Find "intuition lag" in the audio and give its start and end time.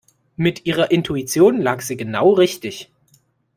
0.89-1.81